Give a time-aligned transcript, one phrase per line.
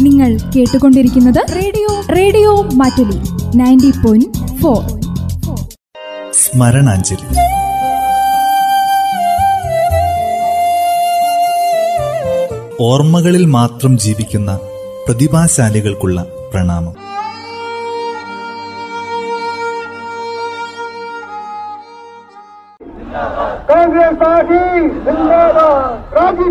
[0.00, 3.20] നിങ്ങൾ കേട്ടുകൊണ്ടിരിക്കുന്നത് radio radio Mattoli
[3.56, 5.00] ninety point four.
[6.32, 7.48] സ്മരണാഞ്ജലി.
[12.80, 14.58] ഓർമ്മകളിൽ മാത്രം ജീവിക്കുന്ന
[15.06, 17.08] പ്രതിഭാശാലികൾക്കുള്ള പ്രണാമം.
[23.68, 24.54] കോൺഗ്രസ് പാർട്ടി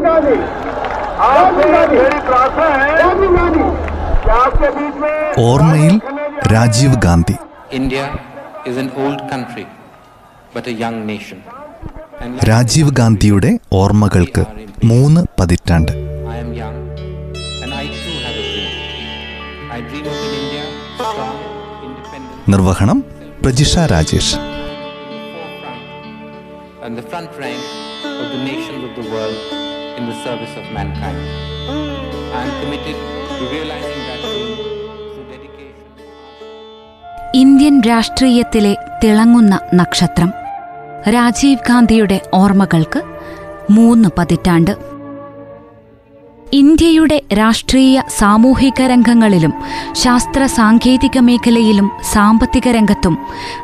[0.02, 0.67] ഗാന്ധി.
[5.50, 5.96] ഓർമ്മയിൽ
[6.54, 7.36] Rajiv Gandhi
[7.78, 8.04] India
[8.70, 9.64] is an old country,
[10.54, 11.40] but a young nation.
[12.22, 14.44] And like Rajeev ഗാന്ധിയുടെ ഓർമ്മകൾക്ക്
[14.92, 15.92] മൂന്ന് പതിറ്റാണ്ട്
[16.34, 16.78] I am young,
[17.64, 18.72] and I too have a dream.
[19.78, 20.64] I dream of an India
[21.02, 21.38] strong,
[21.88, 23.02] independent, നിർവഹണം
[23.44, 24.36] Prajisha Rajesh
[26.86, 27.64] and the front rank
[28.14, 29.40] of the nations of the world
[29.98, 31.20] in the service of mankind.
[32.34, 32.98] I am committed
[33.32, 34.16] to realizing that.
[37.36, 40.30] Indian രാഷ്ട്രീയത്തിലെ തിളങ്ങുന്ന നക്ഷത്രം
[41.10, 43.02] രാജീവ് ഗാന്ധിയുടെ ഓർമ്മകൾക്ക്
[43.70, 44.72] മൂന്ന് പതിറ്റാണ്ട്
[46.54, 49.54] ഇന്ത്യയുടെ രാഷ്ട്രീയ സാമൂഹിക രംഗങ്ങളിലും
[49.96, 53.16] ശാസ്ത്ര സാങ്കേതിക മേഖലയിലും സാമ്പത്തിക രംഗത്തും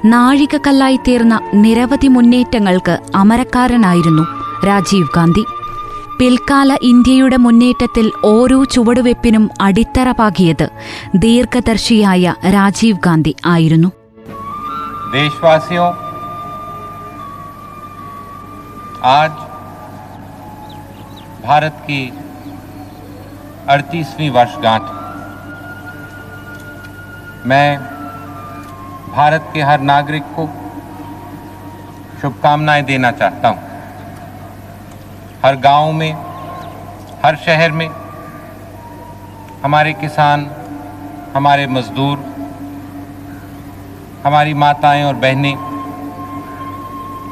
[0.05, 4.25] നാഴികക്കല്ലായിത്തീർന്ന നിരവധി മുന്നേറ്റങ്ങൾക്ക് അമരക്കാരനായിരുന്നു
[4.65, 5.45] രാജീവ് ഗാന്ധി
[6.18, 10.66] പിൽക്കാല ഇന്ത്യയുടെ മുന്നേറ്റത്തിൽ ഓരോ ചുവടുവെപ്പിനും അടിത്തറ പാകിയത്
[11.18, 13.90] ദീർഘദർശിയായ രാജീവ് ഗാന്ധി ആയിരുന്നു
[15.10, 15.86] देशवासियों
[19.10, 19.30] आज
[21.42, 22.00] भारत की
[23.68, 24.82] अड़तीसवीं वर्षगांठ
[27.46, 27.68] मैं
[29.10, 30.44] भारत के हर नागरिक को
[32.20, 33.60] शुभकामनाएं देना चाहता हूं
[35.44, 36.12] हर गांव में
[37.24, 37.88] हर शहर में
[39.64, 40.46] हमारे किसान
[41.34, 42.16] हमारे मजदूर
[44.24, 45.56] हमारी माताएं और बहनें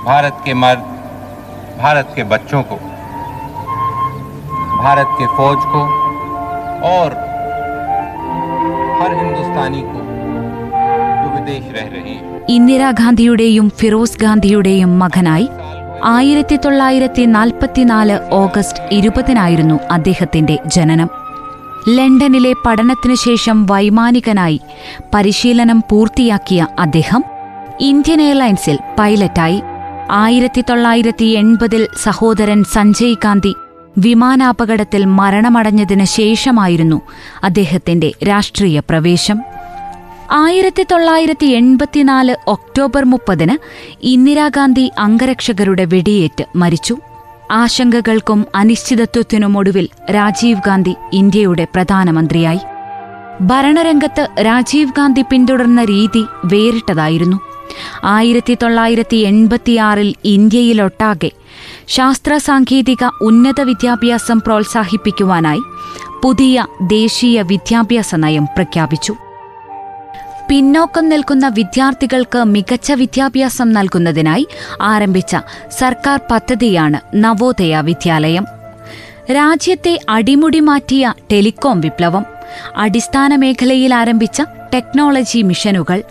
[0.05, 0.83] भारत के मर्द
[1.79, 2.77] भारत के बच्चों को
[4.83, 5.83] भारत के फौज को
[6.91, 7.15] और
[9.01, 10.05] हर हिंदुस्तानी को
[11.19, 12.25] जो विदेश रह रहे हैं
[12.55, 15.47] ഇന്ദിരാഗാന്ധിയുടെയും ഫിറോസ് ഗാന്ധിയുടെയും മകനായി
[16.04, 21.10] ആയിരത്തി തൊള്ളായിരത്തി നാൽപ്പത്തിനാല് ഓഗസ്റ്റ് ഇരുപതിനായിരുന്നു അദ്ദേഹത്തിന്റെ ജനനം.
[21.90, 24.60] ലണ്ടനിലെ പഠനത്തിനു ശേഷം വൈമാനികനായി
[25.14, 27.24] പരിശീലനം പൂർത്തിയാക്കിയ അദ്ദേഹം
[27.80, 29.62] ഇന്ത്യൻ എയർലൈൻസിൽ പൈലറ്റായി.
[30.12, 33.56] ആയിരത്തി തൊള്ളായിരത്തി എൺപതിൽ സഹോദരൻ സഞ്ജയ് ഗാന്ധി
[33.98, 37.02] വിമാനാപകടത്തിൽ മരണമടഞ്ഞതിന് ശേഷമായിരുന്നു
[37.44, 39.51] അദ്ദേഹത്തിന്റെ രാഷ്ട്രീയ പ്രവേശം.
[40.34, 43.58] ആയിരത്തി തൊള്ളായിരത്തി എൺപത്തിനാല് ഒക്ടോബർ മുപ്പതിന്
[44.04, 46.98] ഇന്ദിരാഗാന്ധി അംഗരക്ഷകരുടെ വെടിയേറ്റ് മരിച്ചു.
[47.52, 52.60] ആശങ്കകൾക്കും അനിശ്ചിതത്വത്തിനുമൊടുവിൽ രാജീവ് ഗാന്ധി ഇന്ത്യയുടെ പ്രധാനമന്ത്രിയായി.
[53.42, 57.40] ഭരണരംഗത്ത് രാജീവ് ഗാന്ധി പിന്തുടർന്ന രീതി വേറിട്ടതായിരുന്നു.
[58.04, 61.32] ആയിരത്തി തൊള്ളായിരത്തി എൺപത്തിയാറിൽ ഇന്ത്യയിലൊട്ടാകെ
[61.88, 65.62] ശാസ്ത്ര സാങ്കേതിക ഉന്നത വിദ്യാഭ്യാസം പ്രോത്സാഹിപ്പിക്കുവാനായി
[66.24, 69.16] പുതിയ ദേശീയ വിദ്യാഭ്യാസ നയം പ്രഖ്യാപിച്ചു.
[70.52, 74.48] പിന്നോക്കം നിൽക്കുന്ന വിദ്യാർത്ഥികൾക്ക് മികച്ച വിദ്യാഭ്യാസം നൽകുന്നതിനായി
[74.82, 75.36] ആരംഭിച്ച
[75.70, 78.46] സർക്കാർ പദ്ധതിയാണ് നവോദയ വിദ്യാലയം.
[79.32, 82.26] രാജ്യത്തെ അടിമുടി മാറ്റിയ ടെലികോം വിപ്ലവം
[82.76, 84.42] അടിസ്ഥാന മേഖലയിൽ ആരംഭിച്ച
[84.74, 86.04] ടെക്നോളജി മിഷനുകൾ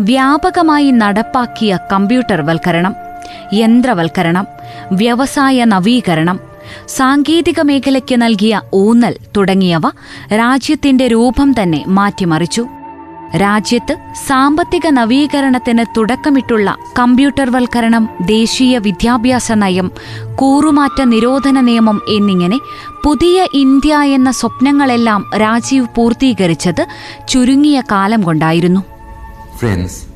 [0.00, 2.94] വ്യാപകമായി നടപ്പാക്കിയ കമ്പ്യൂട്ടർവൽക്കരണം
[3.52, 4.46] യന്ത്രവൽക്കരണം
[4.92, 6.40] വ്യവസായ നവീകരണം
[6.88, 9.82] സാങ്കേതിക മേഖലയ്ക്ക് നൽകിയ ഊന്നൽ തുടങ്ങിയവ
[10.32, 12.68] രാജ്യത്തിന്റെ രൂപം തന്നെ മാറ്റിമറിച്ചു.
[13.34, 19.90] രാജ്യത്ത് സാമ്പത്തിക നവീകരണത്തിന് തുടക്കമിട്ടുള്ള കമ്പ്യൂട്ടർവൽക്കരണം ദേശീയ വിദ്യാഭ്യാസ നയം
[20.34, 22.58] കൂറുമാറ്റ നിരോധന നിയമം എന്നിങ്ങനെ
[23.04, 26.86] പുതിയ ഇന്ത്യ എന്ന സ്വപ്നങ്ങളെല്ലാം രാജീവ് പൂർത്തീകരിച്ചത്
[27.28, 28.80] ചുരുങ്ങിയ കാലം കൊണ്ടായിരുന്നു.
[29.58, 30.06] Friends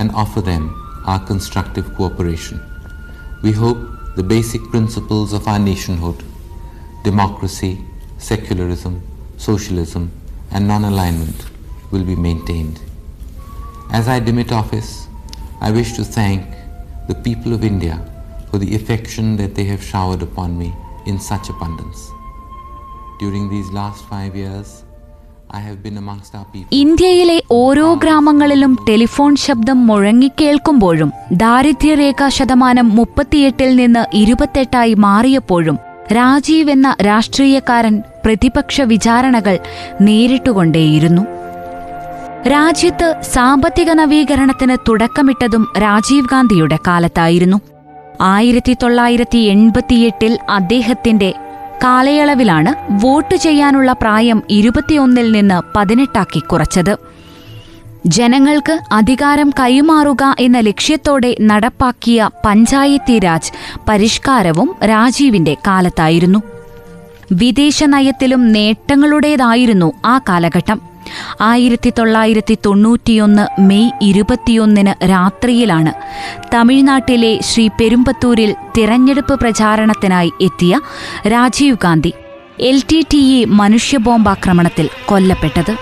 [0.00, 0.42] and offer
[1.04, 2.60] our constructive cooperation.
[3.42, 3.78] We hope
[4.16, 6.22] the basic principles of our nationhood
[7.02, 7.84] democracy,
[8.18, 9.02] secularism,
[9.36, 10.12] socialism,
[10.52, 11.46] and non alignment
[11.90, 12.80] will be maintained.
[13.90, 15.08] As I demit office,
[15.60, 16.46] I wish to thank
[17.08, 18.00] the people of India
[18.50, 20.72] for the affection that they have showered upon me
[21.06, 22.10] in such abundance.
[23.18, 24.84] During these last five years,
[26.72, 35.78] ഇന്ത്യയിലെ ഓരോ ഗ്രാമങ്ങളിലും telephone ശബ്ദം മുഴങ്ങിക്കേൾക്കുമ്പോഴും ദാരിദ്ര്യരേഖാ ശതമാനം മുപ്പത്തിയെട്ടിൽ നിന്ന് ഇരുപത്തെട്ടായി മാറിയപ്പോഴും
[36.12, 39.58] രാജീവ് എന്ന രാഷ്ട്രീയക്കാരൻ പ്രതിപക്ഷ വിചാരണകൾ
[40.00, 41.22] നേരിട്ടുകൊണ്ടേയിരുന്നു.
[42.48, 47.60] രാജ്യത്ത് സാമ്പത്തിക നവീകരണത്തിന് തുടക്കമിട്ടതും രാജീവ് ഗാന്ധിയുടെ കാലത്തായിരുന്നു.
[48.20, 51.34] ആയിരത്തി തൊള്ളായിരത്തി എൺപത്തിയെട്ടിൽ അദ്ദേഹത്തിന്റെ
[51.84, 56.96] കാലയളവിലാണ് വോട്ട് ചെയ്യാനുള്ള പ്രായം ഇരുപത്തിയൊന്നിൽ നിന്ന് പതിനെട്ടാക്കി കുറച്ചത്.
[58.06, 63.52] ജനങ്ങൾക്ക് അധികാരം കൈമാറുക എന്ന ലക്ഷ്യത്തോടെ നടപ്പാക്കിയ പഞ്ചായത്തി രാജ്
[63.88, 66.42] പരിഷ്കാരവും രാജീവിന്റെ കാലത്തായിരുന്നു.
[67.32, 70.91] വിദേശ നയത്തിലും നേട്ടങ്ങളുടേതായിരുന്നു ആ കാലഘട്ടം.
[71.48, 75.92] ആയിരത്തി തൊള്ളായിരത്തി തൊണ്ണൂറ്റിയൊന്ന് മെയ് ഇരുപത്തിയൊന്നിന് രാത്രിയിലാണ്
[76.54, 80.80] തമിഴ്നാട്ടിലെ ശ്രീ പെരുമ്പത്തൂരിൽ തിരഞ്ഞെടുപ്പ് പ്രചാരണത്തിനായി എത്തിയ
[81.34, 82.12] Rajiv Gandhi
[82.70, 85.74] L T T E മനുഷ്യബോംബാക്രമണത്തിൽ കൊല്ലപ്പെട്ടത്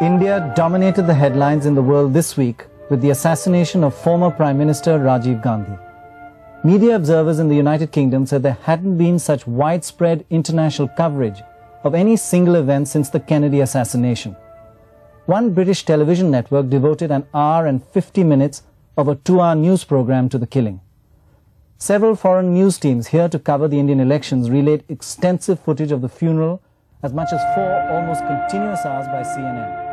[0.00, 4.58] India dominated the headlines in the world this week with the assassination of former Prime
[4.58, 5.76] Minister Rajiv Gandhi.
[6.64, 11.42] Media observers in the United Kingdom said there hadn't been such widespread international coverage
[11.84, 14.34] of any single event since the Kennedy assassination.
[15.26, 18.62] One British television network devoted an hour and 50 minutes
[18.96, 20.80] of a two hour news program to the killing.
[21.78, 26.08] Several foreign news teams here to cover the Indian elections relayed extensive footage of the
[26.08, 26.62] funeral,
[27.02, 29.85] as much as four almost continuous hours by CNN.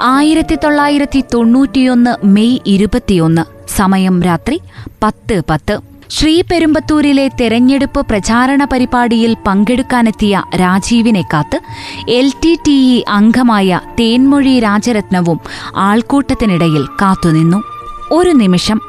[0.00, 4.60] ആയിരത്തി തൊള്ളായിരത്തി തൊണ്ണൂറ്റിയൊന്ന് May ഇരുപത്തിയൊന്ന് സമയം രാത്രി
[5.02, 5.80] പത്ത് പത്ത്.
[6.10, 11.60] ശ്രീപെരുമ്പത്തൂരിലെ തെരഞ്ഞെടുപ്പ് പ്രചാരണ പരിപാടിയിൽ പങ്കെടുക്കാനെത്തിയ രാജീവിനെ കാത്ത്
[12.08, 15.40] എൽ ടി ടി ഇ അംഗമായ തേൻമൊഴി രാജരത്നവും
[15.76, 17.62] ആൾക്കൂട്ടത്തിനിടയിൽ കാത്തുനിന്നു.
[18.10, 18.80] ഒരു നിമിഷം.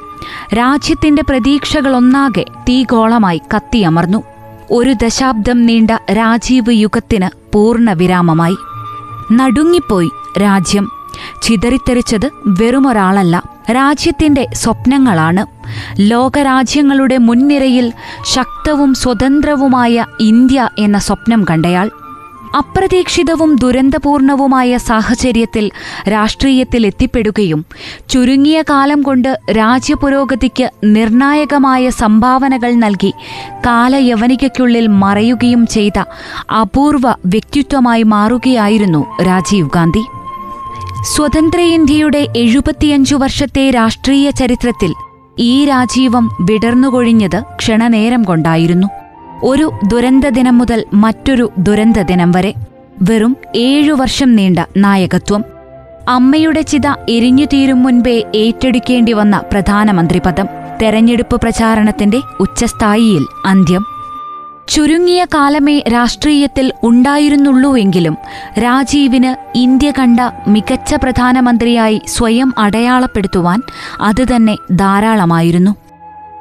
[0.53, 4.23] രാജ്യത്തിന്റെ പ്രതീക്ഷകളൊന്നാകെ തീഗോളമായി കത്തിയമർന്നു.
[4.71, 8.55] ഒരു ദശാബ്ദം നീണ്ട രാജീവ് യുഗത്തിന് പൂർണ വിരാമമായി.
[9.31, 10.09] നടുങ്ങിപ്പോയി.
[10.37, 10.91] രാജ്യം.
[11.41, 15.45] ചിതറിത്തെറിച്ചത് വെറുമൊരാളല്ല രാജ്യത്തിന്റെ സ്വപ്നങ്ങളാണ്.
[15.99, 17.93] ലോകരാജ്യങ്ങളുടെ മുൻനിരയിൽ
[18.25, 21.89] ശക്തവും സ്വതന്ത്രവുമായ ഇന്ത്യ എന്ന സ്വപ്നം കണ്ടയാൾ.
[22.57, 25.71] അപ്രതീക്ഷിതവും ദുരന്തപൂർണവുമായ സാഹചര്യത്തിൽ
[26.09, 27.65] രാഷ്ട്രീയത്തിൽ എത്തിപ്പെടുകയും
[28.09, 33.13] ചുരുങ്ങിയ കാലം കൊണ്ട് രാജ്യപുരോഗതിക്ക് നിർണായകമായ സംഭാവനകൾ നൽകി
[33.65, 36.03] കാലയവനികയ്ക്കുള്ളിൽ മറയുകയും ചെയ്ത
[36.59, 40.03] അപൂർവ വ്യക്തിത്വമായി മാറുകയായിരുന്നു രാജീവ് ഗാന്ധി.
[41.03, 44.93] സ്വതന്ത്ര ഇന്ത്യയുടെ എഴുപത്തിയഞ്ചു വർഷത്തെ രാഷ്ട്രീയ ചരിത്രത്തിൽ
[45.39, 48.87] ഈ രാജീവം വിടർന്നുകൊഴിഞ്ഞത് ക്ഷണനേരം കൊണ്ടായിരുന്നു.
[49.43, 52.53] ഒരു ദുരന്ത ദിനം മുതൽ മറ്റൊരു ദുരന്ത ദിനം വരെ
[53.01, 55.43] വെറും ഏഴു വർഷം നീണ്ട നായകത്വം.
[56.09, 60.47] അമ്മയുടെ ചിത എരിഞ്ഞു തീരും മുൻപേ ഏറ്റെടുക്കേണ്ടി വന്ന പ്രധാനമന്ത്രി പദം
[60.81, 64.00] തെരഞ്ഞെടുപ്പ് പ്രചാരണത്തിന്റെ ഉച്ചസ്ഥായിയിൽ അന്ത്യം.
[64.71, 68.17] ചുരുങ്ങിയ കാലമേ രാഷ്ട്രീയത്തിൽ ഉണ്ടായിരുന്നുള്ളൂവെങ്കിലും
[68.59, 73.61] രാജീവിന് ഇന്ത്യ കണ്ട മികച്ച പ്രധാനമന്ത്രിയായി സ്വയം അടയാളപ്പെടുത്തുവാൻ
[74.01, 75.75] അതുതന്നെ ധാരാളമായിരുന്നു.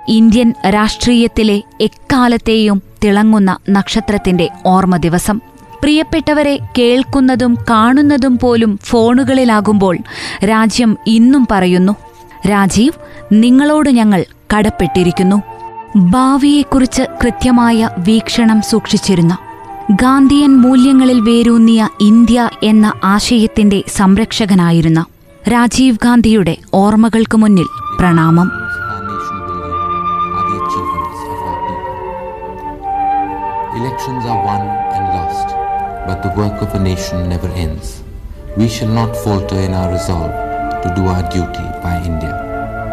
[0.09, 5.41] ഇന്ത്യൻ രാഷ്ട്രീയത്തിലെ എക്കാലത്തെയും തിളങ്ങുന്ന നക്ഷത്രത്തിന്റെ ഓർമ്മ ദിവസം.
[5.83, 9.99] പ്രിയപ്പെട്ടവരെ കേൾക്കുന്നതും കാണുന്നതും പോലും ഫോണുകളിലാകുമ്പോൾ
[10.45, 11.97] രാജ്യം ഇന്നും പറയുന്നു
[12.51, 12.99] രാജീവ്
[13.33, 14.25] നിങ്ങളോട് ഞങ്ങൾ
[14.57, 15.60] കടപ്പെട്ടിരിക്കുന്നു.
[15.97, 19.35] ഭാവിയെക്കുറിച്ച് കൃത്യമായ വീക്ഷണം സൂക്ഷിച്ചിരുന്ന
[20.03, 25.01] ഗാന്ധിയൻ മൂല്യങ്ങളിൽ വേരൂന്നിയ ഇന്ത്യ എന്ന ആശയത്തിന്റെ സംരക്ഷകനായിരുന്ന
[25.49, 27.69] രാജീവ് ഗാന്ധിയുടെ ഓർമ്മകൾക്ക് മുന്നിൽ
[28.01, 28.51] പ്രണാമം.
[33.81, 34.63] Elections are won
[34.97, 35.49] and lost,
[36.07, 37.89] but the work of a nation never ends.
[38.59, 40.35] We shall not falter in our resolve
[40.83, 42.35] to do our duty by India.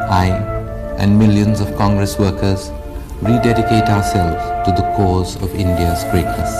[0.09, 0.29] I
[1.01, 2.61] and millions of Congress workers
[3.21, 6.53] rededicate ourselves to the cause of India's greatness.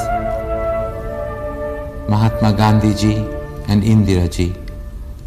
[2.09, 3.15] Mahatma Gandhi ji
[3.67, 4.55] and Indira ji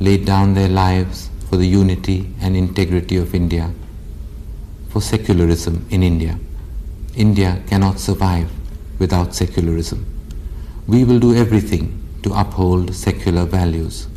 [0.01, 3.71] laid down their lives for the unity and integrity of India,
[4.89, 6.39] for secularism in India.
[7.15, 8.51] India cannot survive
[8.99, 10.05] without secularism.
[10.89, 14.09] We will do everything to uphold secular values.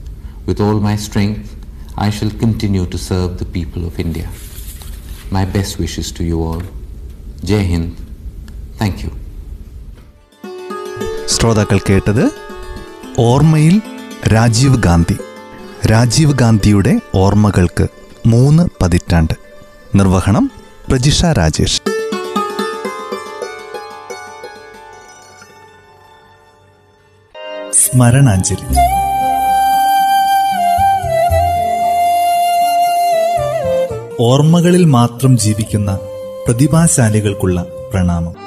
[0.46, 1.56] With all my strength,
[1.96, 4.30] I shall continue to serve the people of India.
[5.30, 6.64] My best wishes to you all.
[7.44, 7.98] Jai Hind.
[8.82, 9.10] Thank you
[11.28, 12.32] ശ്രോതാക്കൾ കേട്ടത്
[13.20, 13.82] ഓർമ്മയിൽ
[14.34, 15.18] രാജീവ് ഗാന്ധി.
[15.92, 17.88] രാജീവ് ഗാന്ധിയുടെ ഓർമ്മകൾക്ക്
[18.26, 19.34] മൂന്ന് പതിറ്റാണ്ട്.
[19.96, 20.52] നിർവഹണം
[20.90, 21.82] പ്രജിഷ രാജേഷ്.
[27.74, 28.76] സ്മരണാഞ്ജലി.
[34.20, 36.00] ഓർമ്മകളിൽ മാത്രം ജീവിക്കുന്ന
[36.46, 38.43] പ്രതിഭാശാലികൾക്കുള്ള പ്രണാമം.